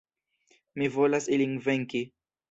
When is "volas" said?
0.95-1.27